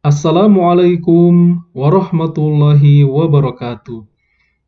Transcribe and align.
Assalamualaikum 0.00 1.60
warahmatullahi 1.76 3.04
wabarakatuh. 3.04 4.00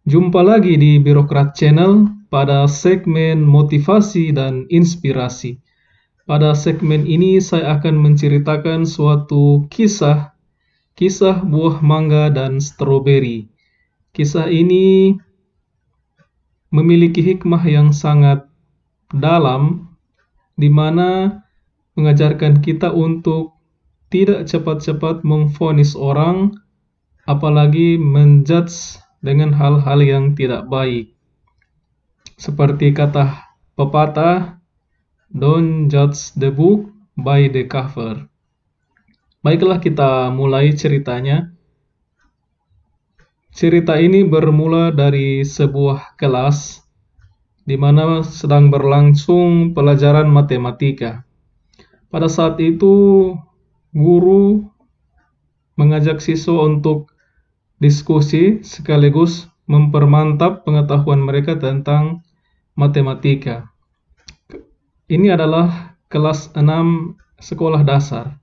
Jumpa 0.04 0.45
lagi 0.45 0.77
di 0.77 1.01
Birokrat 1.01 1.56
Channel 1.56 2.04
pada 2.29 2.69
segmen 2.69 3.40
motivasi 3.40 4.37
dan 4.37 4.68
inspirasi. 4.68 5.56
Pada 6.29 6.53
segmen 6.53 7.08
ini 7.08 7.40
saya 7.40 7.80
akan 7.80 7.96
menceritakan 7.96 8.84
suatu 8.84 9.64
kisah, 9.72 10.37
kisah 11.00 11.41
buah 11.41 11.80
mangga 11.80 12.29
dan 12.29 12.61
stroberi. 12.61 13.49
Kisah 14.12 14.53
ini 14.53 15.17
memiliki 16.69 17.25
hikmah 17.25 17.64
yang 17.64 17.96
sangat 17.96 18.45
dalam, 19.17 19.96
di 20.61 20.69
mana 20.69 21.41
mengajarkan 21.96 22.61
kita 22.61 22.93
untuk 22.93 23.52
tidak 24.12 24.44
cepat-cepat 24.44 25.24
memfonis 25.24 25.96
orang, 25.96 26.53
apalagi 27.25 27.96
menjudge 27.96 29.00
dengan 29.25 29.57
hal-hal 29.57 30.04
yang 30.04 30.36
tidak 30.36 30.68
baik. 30.68 31.16
Seperti 32.36 32.92
kata 32.92 33.41
pepatah, 33.72 34.61
don't 35.33 35.89
judge 35.89 36.36
the 36.36 36.53
book 36.53 36.92
by 37.17 37.48
the 37.48 37.64
cover. 37.64 38.28
Baiklah 39.41 39.80
kita 39.80 40.28
mulai 40.28 40.77
ceritanya. 40.77 41.50
Cerita 43.53 43.97
ini 43.97 44.25
bermula 44.28 44.92
dari 44.92 45.44
sebuah 45.44 46.20
kelas 46.20 46.83
di 47.62 47.78
mana 47.78 48.27
sedang 48.27 48.75
berlangsung 48.75 49.70
pelajaran 49.70 50.27
matematika. 50.27 51.22
Pada 52.11 52.27
saat 52.27 52.58
itu, 52.58 53.33
guru 53.92 54.73
mengajak 55.77 56.25
siswa 56.25 56.64
untuk 56.64 57.12
diskusi 57.77 58.65
sekaligus 58.65 59.49
mempermantap 59.69 60.65
pengetahuan 60.65 61.21
mereka 61.23 61.57
tentang 61.57 62.25
matematika. 62.77 63.69
Ini 65.12 65.37
adalah 65.37 65.97
kelas 66.09 66.57
6 66.57 67.17
sekolah 67.41 67.84
dasar. 67.84 68.41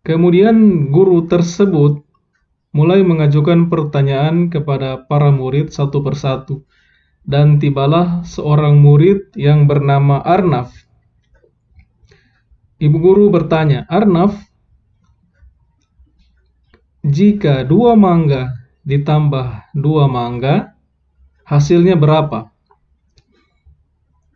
Kemudian 0.00 0.88
guru 0.88 1.28
tersebut 1.28 2.00
mulai 2.72 3.04
mengajukan 3.04 3.68
pertanyaan 3.68 4.48
kepada 4.48 5.04
para 5.04 5.28
murid 5.28 5.68
satu 5.68 6.00
persatu 6.00 6.64
dan 7.28 7.60
tibalah 7.60 8.24
seorang 8.24 8.80
murid 8.80 9.36
yang 9.36 9.68
bernama 9.68 10.24
Arnaf. 10.24 10.87
Ibu 12.78 12.96
guru 13.02 13.26
bertanya, 13.34 13.90
Arnaf, 13.90 14.38
jika 17.02 17.66
dua 17.66 17.98
mangga 17.98 18.54
ditambah 18.86 19.74
dua 19.74 20.06
mangga, 20.06 20.78
hasilnya 21.42 21.98
berapa? 21.98 22.54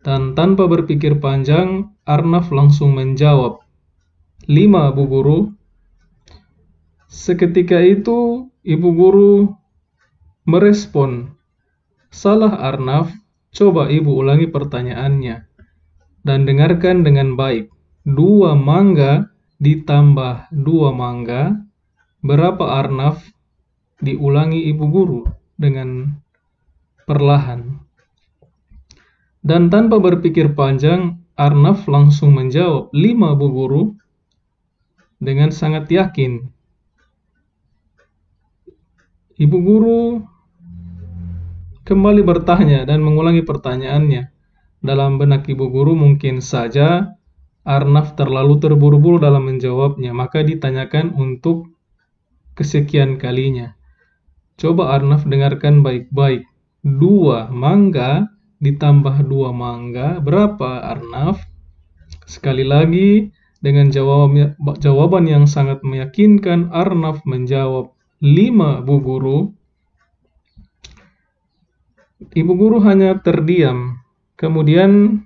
Dan 0.03 0.35
tanpa 0.35 0.67
berpikir 0.67 1.23
panjang, 1.23 1.95
Arnaf 2.03 2.51
langsung 2.51 2.98
menjawab, 2.98 3.63
lima 4.51 4.91
bu 4.91 5.05
guru. 5.07 5.41
Seketika 7.07 7.79
itu, 7.79 8.51
ibu 8.67 8.89
guru 8.91 9.55
merespon, 10.51 11.31
Salah 12.13 12.61
Arnaf, 12.61 13.09
coba 13.57 13.89
ibu 13.89 14.13
ulangi 14.13 14.51
pertanyaannya. 14.51 15.48
Dan 16.20 16.45
dengarkan 16.45 17.03
dengan 17.03 17.35
baik. 17.41 17.72
Dua 18.03 18.58
mangga 18.58 19.31
ditambah 19.62 20.50
dua 20.50 20.91
mangga, 20.91 21.55
berapa 22.19 22.83
Arnaf? 22.83 23.22
Diulangi 24.03 24.67
ibu 24.67 24.91
guru 24.91 25.22
dengan 25.55 26.11
perlahan. 27.07 27.79
Dan 29.39 29.70
tanpa 29.70 30.02
berpikir 30.02 30.58
panjang, 30.58 31.23
Arnaf 31.39 31.86
langsung 31.86 32.35
menjawab, 32.35 32.90
lima 32.90 33.39
bu 33.39 33.46
guru, 33.55 33.83
dengan 35.23 35.55
sangat 35.55 35.86
yakin. 35.86 36.51
Ibu 39.39 39.57
guru 39.63 40.02
kembali 41.86 42.23
bertanya 42.27 42.83
dan 42.83 43.07
mengulangi 43.07 43.46
pertanyaannya. 43.46 44.34
Dalam 44.83 45.23
benak 45.23 45.46
ibu 45.46 45.70
guru 45.70 45.95
mungkin 45.95 46.42
saja 46.42 47.14
Arnaf 47.62 48.18
terlalu 48.18 48.58
terburu-buru 48.58 49.23
dalam 49.23 49.46
menjawabnya, 49.46 50.11
maka 50.11 50.42
ditanyakan 50.42 51.14
untuk 51.14 51.70
kesekian 52.58 53.23
kalinya. 53.23 53.78
Coba 54.58 54.98
Arnaf 54.98 55.23
dengarkan 55.24 55.86
baik-baik. 55.86 56.45
Dua 56.83 57.46
mangga 57.55 58.27
ditambah 58.58 59.27
dua 59.27 59.55
mangga, 59.55 60.18
berapa 60.18 60.83
Arnaf? 60.83 61.39
Sekali 62.27 62.67
lagi, 62.67 63.30
dengan 63.62 63.95
jawaban 63.95 65.24
yang 65.30 65.46
sangat 65.46 65.86
meyakinkan, 65.86 66.74
Arnaf 66.74 67.22
menjawab, 67.22 67.95
lima 68.18 68.83
bu 68.83 68.98
guru. 68.98 69.40
Ibu 72.22 72.52
guru 72.55 72.83
hanya 72.83 73.18
terdiam. 73.22 74.02
Kemudian 74.39 75.22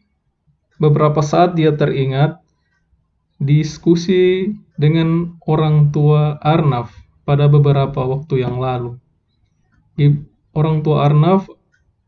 beberapa 0.76 1.20
saat 1.24 1.56
dia 1.56 1.72
teringat 1.72 2.40
diskusi 3.36 4.52
dengan 4.76 5.36
orang 5.44 5.92
tua 5.92 6.40
Arnaf 6.40 6.92
pada 7.28 7.48
beberapa 7.48 8.04
waktu 8.04 8.44
yang 8.44 8.60
lalu. 8.60 8.96
Orang 10.56 10.80
tua 10.80 11.04
Arnaf 11.04 11.48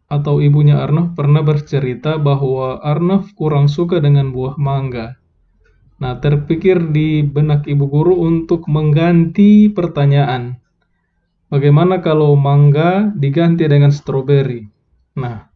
atau 0.09 0.41
ibunya 0.41 0.81
Arnaf 0.81 1.13
pernah 1.13 1.45
bercerita 1.45 2.17
bahwa 2.17 2.81
Arnaf 2.81 3.37
kurang 3.37 3.69
suka 3.69 4.01
dengan 4.01 4.33
buah 4.33 4.57
mangga. 4.57 5.21
Nah, 5.99 6.17
terpikir 6.23 6.95
di 6.95 7.27
benak 7.27 7.67
ibu 7.67 7.91
guru 7.91 8.23
untuk 8.23 8.65
mengganti 8.71 9.67
pertanyaan. 9.69 10.57
Bagaimana 11.51 12.05
kalau 12.05 12.39
mangga 12.39 13.11
diganti 13.17 13.67
dengan 13.67 13.91
stroberi? 13.91 14.63
Nah, 15.19 15.48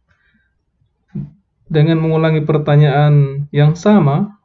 dengan 1.73 1.97
mengulangi 1.97 2.45
pertanyaan 2.45 3.49
yang 3.49 3.73
sama, 3.73 4.37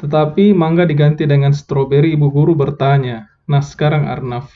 tetapi 0.00 0.56
mangga 0.56 0.88
diganti 0.88 1.28
dengan 1.28 1.52
stroberi, 1.52 2.16
ibu 2.16 2.32
guru 2.32 2.56
bertanya, 2.56 3.28
Nah 3.44 3.60
sekarang 3.60 4.08
Arnaf, 4.08 4.48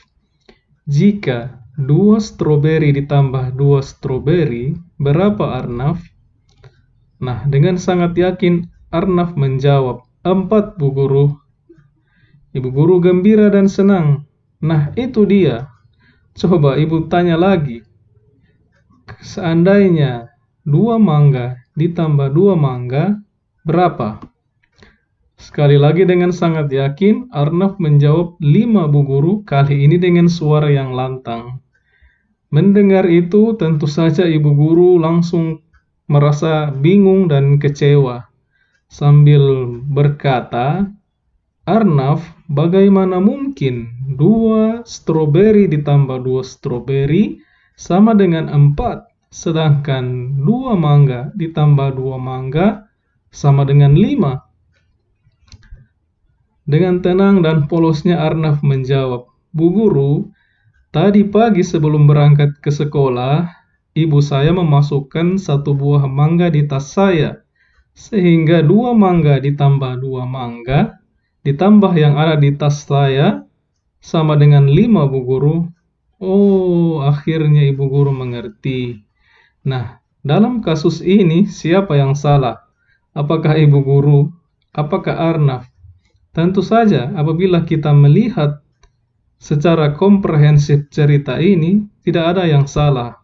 jika 0.89 1.61
dua 1.77 2.17
stroberi 2.17 2.89
ditambah 2.89 3.53
dua 3.53 3.85
stroberi, 3.85 4.73
berapa 4.97 5.61
Arnaf? 5.61 6.01
Nah, 7.21 7.45
dengan 7.45 7.77
sangat 7.77 8.17
yakin 8.17 8.65
Arnaf 8.89 9.37
menjawab, 9.37 10.01
empat 10.25 10.81
bu 10.81 10.87
guru. 10.89 11.25
Ibu 12.57 12.69
guru 12.73 12.97
gembira 12.97 13.53
dan 13.53 13.69
senang. 13.69 14.25
Nah, 14.57 14.89
itu 14.97 15.25
dia. 15.29 15.69
Coba 16.33 16.77
ibu 16.77 17.05
tanya 17.09 17.37
lagi, 17.37 17.81
Seandainya 19.23 20.27
dua 20.67 20.99
mangga 20.99 21.63
ditambah 21.79 22.35
dua 22.35 22.59
mangga, 22.59 23.23
berapa? 23.63 24.19
Sekali 25.39 25.79
lagi 25.79 26.03
dengan 26.03 26.33
sangat 26.33 26.67
yakin, 26.73 27.31
Arnaf 27.31 27.79
menjawab 27.79 28.35
lima 28.43 28.89
bu 28.89 29.05
guru, 29.07 29.33
kali 29.47 29.87
ini 29.87 29.95
dengan 29.95 30.27
suara 30.27 30.67
yang 30.67 30.91
lantang. 30.91 31.63
Mendengar 32.51 33.07
itu, 33.07 33.55
tentu 33.55 33.87
saja 33.87 34.27
ibu 34.27 34.51
guru 34.51 34.97
langsung 34.97 35.61
merasa 36.09 36.73
bingung 36.73 37.29
dan 37.29 37.61
kecewa. 37.61 38.27
Sambil 38.89 39.67
berkata, 39.87 40.89
Arnaf, 41.67 42.23
bagaimana 42.49 43.21
mungkin 43.21 43.91
dua 44.15 44.81
stroberi 44.87 45.69
ditambah 45.69 46.23
dua 46.23 46.41
stroberi 46.41 47.37
sama 47.77 48.17
dengan 48.17 48.49
4, 48.49 49.16
sedangkan 49.27 50.37
2 50.39 50.75
mangga 50.79 51.31
ditambah 51.35 51.95
2 51.95 52.17
mangga 52.19 52.87
sama 53.29 53.67
dengan 53.67 53.93
5. 53.93 54.43
Dengan 56.67 56.99
tenang 56.99 57.39
dan 57.39 57.71
polosnya 57.71 58.19
Arnaf 58.19 58.59
menjawab, 58.59 59.31
Bu 59.55 59.67
Guru, 59.71 60.27
tadi 60.91 61.23
pagi 61.23 61.63
sebelum 61.63 62.07
berangkat 62.11 62.59
ke 62.59 62.67
sekolah, 62.67 63.47
ibu 63.95 64.19
saya 64.19 64.51
memasukkan 64.51 65.39
satu 65.39 65.71
buah 65.71 66.03
mangga 66.11 66.51
di 66.51 66.67
tas 66.67 66.91
saya, 66.91 67.39
sehingga 67.95 68.59
dua 68.59 68.91
mangga 68.91 69.39
ditambah 69.39 70.03
dua 70.03 70.27
mangga, 70.27 70.99
ditambah 71.47 71.95
yang 71.95 72.19
ada 72.19 72.35
di 72.35 72.51
tas 72.51 72.83
saya, 72.83 73.47
sama 74.03 74.35
dengan 74.35 74.67
lima 74.67 75.07
Bu 75.07 75.23
Guru, 75.23 75.71
Oh, 76.17 77.05
akhirnya 77.05 77.61
ibu 77.69 77.85
guru 77.93 78.09
mengerti. 78.09 79.05
Nah, 79.67 79.99
dalam 80.23 80.63
kasus 80.63 81.03
ini 81.03 81.43
siapa 81.43 81.99
yang 81.99 82.15
salah? 82.15 82.63
Apakah 83.11 83.59
ibu 83.59 83.83
guru? 83.83 84.31
Apakah 84.71 85.19
Arnaf? 85.19 85.67
Tentu 86.31 86.63
saja, 86.63 87.11
apabila 87.11 87.67
kita 87.67 87.91
melihat 87.91 88.63
secara 89.35 89.91
komprehensif 89.91 90.87
cerita 90.87 91.43
ini, 91.43 91.83
tidak 92.07 92.37
ada 92.37 92.47
yang 92.47 92.63
salah. 92.63 93.19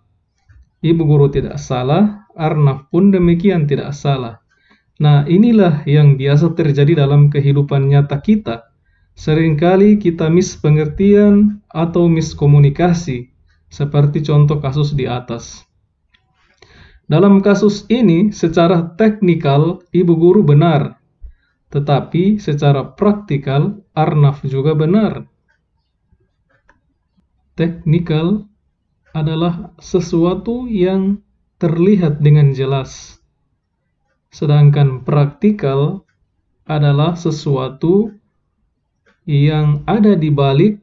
Ibu 0.84 1.08
guru 1.08 1.32
tidak 1.32 1.64
salah, 1.64 2.28
Arnaf 2.36 2.92
pun 2.92 3.08
demikian 3.08 3.64
tidak 3.64 3.96
salah. 3.96 4.44
Nah, 5.00 5.24
inilah 5.24 5.88
yang 5.88 6.20
biasa 6.20 6.60
terjadi 6.60 7.08
dalam 7.08 7.32
kehidupan 7.32 7.88
nyata 7.88 8.20
kita. 8.20 8.68
Seringkali 9.16 9.96
kita 9.96 10.28
mispengertian 10.28 11.64
atau 11.72 12.12
miskomunikasi, 12.12 13.32
seperti 13.72 14.26
contoh 14.26 14.60
kasus 14.60 14.92
di 14.92 15.08
atas. 15.08 15.64
Dalam 17.04 17.44
kasus 17.44 17.84
ini, 17.92 18.32
secara 18.32 18.96
teknikal, 18.96 19.84
ibu 19.92 20.16
guru 20.16 20.40
benar, 20.40 20.96
tetapi 21.74 22.40
secara 22.40 22.96
praktikal, 22.96 23.84
Arnaf 23.92 24.46
juga 24.48 24.72
benar. 24.72 25.28
Teknikal 27.60 28.48
adalah 29.14 29.76
sesuatu 29.78 30.66
yang 30.66 31.20
terlihat 31.62 32.24
dengan 32.24 32.56
jelas, 32.56 33.22
sedangkan 34.34 35.06
praktikal 35.06 36.08
adalah 36.66 37.14
sesuatu 37.20 38.16
yang 39.28 39.84
ada 39.86 40.16
di 40.16 40.32
balik 40.32 40.80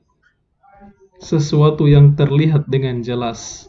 sesuatu 1.20 1.84
yang 1.84 2.16
terlihat 2.16 2.68
dengan 2.68 3.04
jelas. 3.04 3.68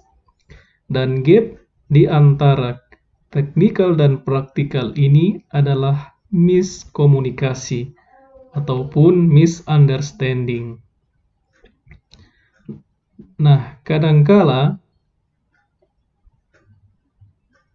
Dan 0.88 1.24
gap 1.24 1.60
di 1.92 2.08
antara 2.08 2.80
teknikal 3.28 4.00
dan 4.00 4.24
praktikal 4.24 4.96
ini 4.96 5.44
adalah 5.52 6.16
miskomunikasi 6.32 7.92
ataupun 8.56 9.28
misunderstanding. 9.28 10.80
Nah, 13.36 13.76
kadangkala 13.84 14.80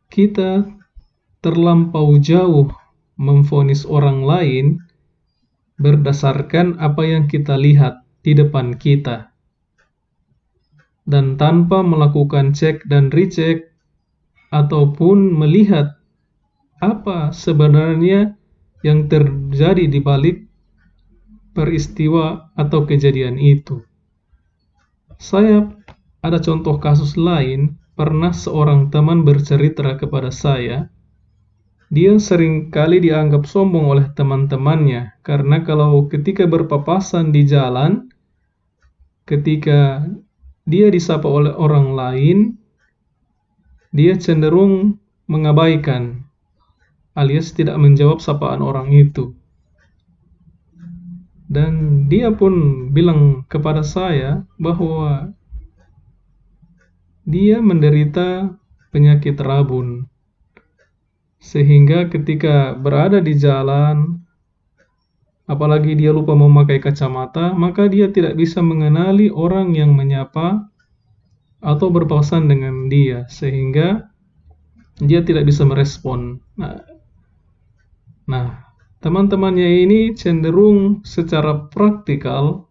kita 0.09 0.65
terlampau 1.45 2.17
jauh 2.17 2.73
memfonis 3.21 3.85
orang 3.85 4.25
lain 4.25 4.67
berdasarkan 5.77 6.81
apa 6.81 7.05
yang 7.05 7.29
kita 7.29 7.53
lihat 7.61 8.01
di 8.25 8.33
depan 8.33 8.81
kita. 8.81 9.29
Dan 11.05 11.37
tanpa 11.37 11.85
melakukan 11.85 12.57
cek 12.57 12.89
dan 12.89 13.13
recheck 13.13 13.76
ataupun 14.51 15.35
melihat 15.35 15.97
apa 16.79 17.33
sebenarnya 17.33 18.37
yang 18.85 19.11
terjadi 19.11 19.89
di 19.89 19.99
balik 19.99 20.47
peristiwa 21.57 22.53
atau 22.53 22.85
kejadian 22.85 23.41
itu. 23.41 23.81
Saya 25.17 25.73
ada 26.21 26.37
contoh 26.43 26.77
kasus 26.77 27.17
lain, 27.17 27.81
pernah 27.97 28.37
seorang 28.37 28.93
teman 28.93 29.25
bercerita 29.25 29.97
kepada 29.97 30.29
saya, 30.29 30.93
dia 31.89 32.19
sering 32.21 32.69
kali 32.69 33.01
dianggap 33.01 33.47
sombong 33.49 33.89
oleh 33.89 34.07
teman-temannya, 34.13 35.17
karena 35.23 35.63
kalau 35.65 36.05
ketika 36.11 36.45
berpapasan 36.45 37.33
di 37.33 37.47
jalan, 37.49 38.11
ketika 39.25 40.05
dia 40.67 40.91
disapa 40.91 41.25
oleh 41.25 41.55
orang 41.55 41.95
lain, 41.95 42.39
dia 43.97 44.13
cenderung 44.21 45.01
mengabaikan, 45.25 46.29
alias 47.17 47.57
tidak 47.57 47.81
menjawab 47.81 48.21
sapaan 48.21 48.61
orang 48.61 48.93
itu. 48.93 49.33
Dan 51.49 52.05
dia 52.13 52.29
pun 52.35 52.87
bilang 52.93 53.49
kepada 53.49 53.81
saya 53.81 54.45
bahwa 54.61 55.33
dia 57.25 57.65
menderita 57.65 58.53
penyakit 58.93 59.41
rabun. 59.41 60.05
Sehingga 61.41 62.13
ketika 62.13 62.77
berada 62.77 63.23
di 63.23 63.33
jalan, 63.33 64.21
apalagi 65.49 65.97
dia 65.97 66.13
lupa 66.13 66.37
memakai 66.37 66.83
kacamata, 66.83 67.55
maka 67.57 67.89
dia 67.89 68.13
tidak 68.13 68.37
bisa 68.37 68.61
mengenali 68.61 69.33
orang 69.33 69.73
yang 69.73 69.95
menyapa 69.95 70.69
atau 71.61 71.89
berpapasan 71.89 72.49
dengan 72.49 72.89
dia, 72.89 73.25
sehingga 73.29 74.09
dia 75.01 75.21
tidak 75.21 75.49
bisa 75.49 75.65
merespon. 75.69 76.41
Nah, 76.57 76.81
nah 78.25 78.47
teman-temannya 79.05 79.85
ini 79.85 80.01
cenderung 80.17 81.05
secara 81.05 81.69
praktikal 81.69 82.67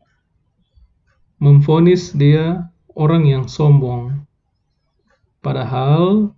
memfonis 1.37 2.15
dia 2.15 2.71
orang 2.97 3.27
yang 3.27 3.45
sombong. 3.45 4.25
Padahal 5.45 6.33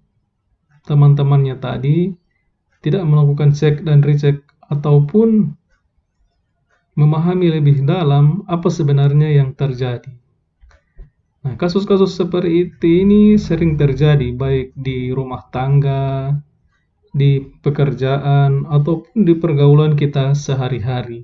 teman-temannya 0.83 1.55
tadi 1.63 2.11
tidak 2.83 3.03
melakukan 3.07 3.55
cek 3.55 3.87
dan 3.87 4.03
recheck 4.03 4.43
ataupun 4.67 5.55
memahami 6.97 7.53
lebih 7.53 7.85
dalam 7.85 8.43
apa 8.49 8.67
sebenarnya 8.67 9.31
yang 9.31 9.53
terjadi. 9.53 10.11
Nah, 11.47 11.55
kasus-kasus 11.55 12.11
seperti 12.11 13.07
ini 13.07 13.39
sering 13.39 13.79
terjadi 13.79 14.35
baik 14.35 14.75
di 14.75 15.15
rumah 15.15 15.47
tangga, 15.47 16.35
di 17.15 17.39
pekerjaan 17.63 18.67
ataupun 18.67 19.23
di 19.23 19.31
pergaulan 19.31 19.95
kita 19.95 20.35
sehari-hari. 20.35 21.23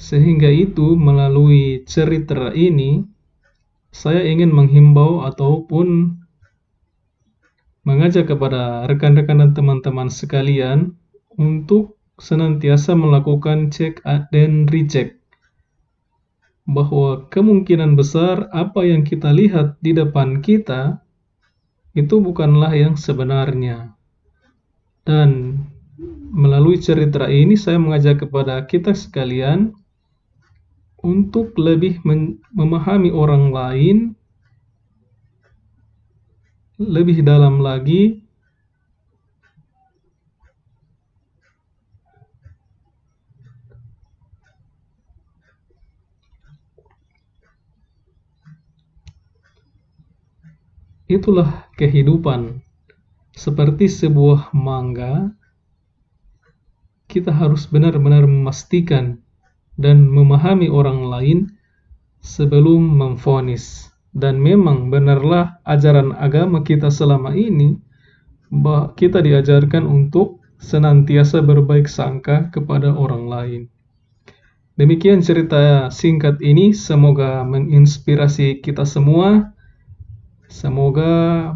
Sehingga 0.00 0.48
itu 0.48 0.96
melalui 0.96 1.84
cerita 1.84 2.48
ini 2.56 3.04
saya 3.92 4.24
ingin 4.24 4.56
menghimbau 4.56 5.20
ataupun 5.28 6.16
mengajak 7.84 8.24
kepada 8.24 8.88
rekan-rekan 8.88 9.44
dan 9.44 9.52
teman-teman 9.52 10.08
sekalian 10.08 10.96
untuk 11.36 12.00
senantiasa 12.16 12.96
melakukan 12.96 13.68
cek 13.68 14.00
dan 14.32 14.64
recheck 14.64 15.19
bahwa 16.70 17.26
kemungkinan 17.34 17.98
besar 17.98 18.46
apa 18.54 18.86
yang 18.86 19.02
kita 19.02 19.34
lihat 19.34 19.74
di 19.82 19.90
depan 19.90 20.38
kita 20.38 21.02
itu 21.98 22.22
bukanlah 22.22 22.70
yang 22.70 22.94
sebenarnya. 22.94 23.90
Dan 25.02 25.58
melalui 26.30 26.78
cerita 26.78 27.26
ini 27.26 27.58
saya 27.58 27.82
mengajak 27.82 28.22
kepada 28.22 28.62
kita 28.70 28.94
sekalian 28.94 29.74
untuk 31.02 31.58
lebih 31.58 31.98
memahami 32.54 33.10
orang 33.10 33.50
lain 33.50 33.96
lebih 36.78 37.26
dalam 37.26 37.58
lagi 37.58 38.22
itulah 51.10 51.66
kehidupan 51.74 52.62
seperti 53.34 53.90
sebuah 53.90 54.54
mangga, 54.54 55.34
kita 57.10 57.34
harus 57.34 57.66
benar-benar 57.66 58.26
memastikan 58.26 59.18
dan 59.74 60.06
memahami 60.06 60.70
orang 60.70 61.10
lain 61.10 61.38
sebelum 62.22 63.00
memfonis. 63.00 63.90
Dan 64.10 64.42
memang 64.42 64.90
benarlah 64.90 65.62
ajaran 65.62 66.10
agama 66.18 66.66
kita 66.66 66.90
selama 66.90 67.30
ini 67.34 67.78
bahwa 68.50 68.90
kita 68.98 69.22
diajarkan 69.22 69.86
untuk 69.86 70.42
senantiasa 70.58 71.40
berbaik 71.40 71.86
sangka 71.86 72.50
kepada 72.50 72.90
orang 72.90 73.24
lain. 73.30 73.62
Demikian 74.74 75.22
cerita 75.22 75.88
singkat 75.94 76.42
ini, 76.42 76.74
semoga 76.74 77.46
menginspirasi 77.46 78.58
kita 78.58 78.82
semua. 78.82 79.54
Semoga 80.50 81.54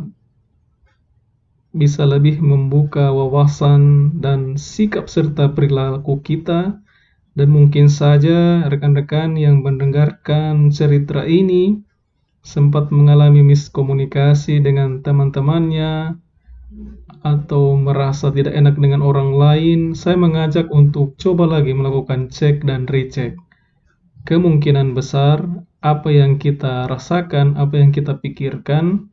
bisa 1.75 2.07
lebih 2.07 2.39
membuka 2.39 3.11
wawasan 3.11 4.15
dan 4.23 4.55
sikap 4.55 5.11
serta 5.11 5.51
perilaku 5.51 6.23
kita 6.23 6.79
dan 7.35 7.49
mungkin 7.51 7.91
saja 7.91 8.63
rekan-rekan 8.71 9.35
yang 9.35 9.67
mendengarkan 9.67 10.71
cerita 10.71 11.27
ini 11.27 11.83
sempat 12.47 12.95
mengalami 12.95 13.43
miskomunikasi 13.43 14.63
dengan 14.63 15.03
teman-temannya 15.03 16.15
atau 17.25 17.75
merasa 17.75 18.31
tidak 18.31 18.55
enak 18.55 18.77
dengan 18.77 19.01
orang 19.01 19.35
lain, 19.35 19.81
saya 19.97 20.15
mengajak 20.15 20.69
untuk 20.71 21.17
coba 21.17 21.59
lagi 21.59 21.73
melakukan 21.73 22.29
cek 22.29 22.69
dan 22.69 22.85
recheck. 22.87 23.35
Kemungkinan 24.29 24.93
besar 24.93 25.64
apa 25.85 26.09
yang 26.09 26.41
kita 26.41 26.89
rasakan, 26.89 27.61
apa 27.61 27.77
yang 27.77 27.93
kita 27.93 28.17
pikirkan 28.17 29.13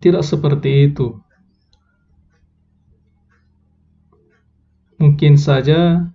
tidak 0.00 0.24
seperti 0.24 0.88
itu. 0.88 1.20
Mungkin 4.96 5.36
saja 5.36 6.08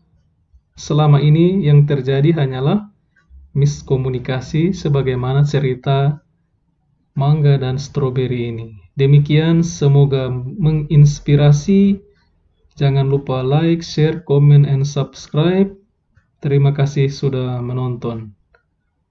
selama 0.73 1.21
ini 1.21 1.61
yang 1.61 1.85
terjadi 1.85 2.33
hanyalah 2.33 2.89
miskomunikasi 3.53 4.73
sebagaimana 4.73 5.45
cerita 5.45 6.25
mangga 7.13 7.61
dan 7.61 7.77
stroberi 7.77 8.49
ini. 8.49 8.67
Demikian 8.97 9.61
semoga 9.61 10.33
menginspirasi. 10.33 12.01
Jangan 12.73 13.05
lupa 13.05 13.45
like, 13.45 13.85
share, 13.85 14.25
comment, 14.25 14.65
and 14.65 14.81
subscribe. 14.81 15.69
Terima 16.41 16.73
kasih 16.73 17.13
sudah 17.13 17.61
menonton. 17.61 18.33